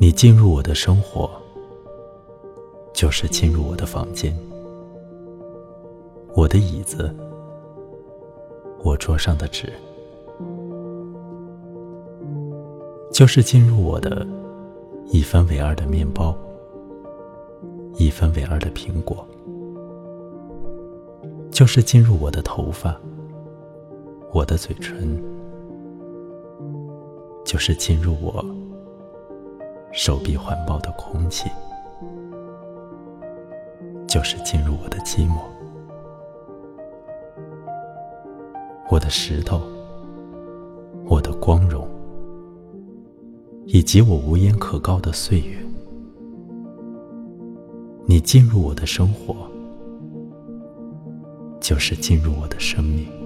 [0.00, 1.30] 你进入我的生活，
[2.92, 4.36] 就是进入我的房间，
[6.34, 7.14] 我的椅子，
[8.82, 9.72] 我桌上的纸，
[13.12, 14.26] 就是进入我的
[15.06, 16.36] 一分为二的面包，
[17.94, 19.24] 一分为二的苹果，
[21.52, 23.00] 就是进入我的头发，
[24.32, 25.22] 我的嘴唇，
[27.44, 28.44] 就是进入我。
[29.92, 31.50] 手臂环抱的空气，
[34.06, 35.40] 就是进入我的寂寞。
[38.90, 39.60] 我的石头，
[41.04, 41.86] 我的光荣，
[43.66, 45.58] 以及我无言可告的岁月，
[48.06, 49.34] 你进入我的生活，
[51.60, 53.17] 就是进入我的生命。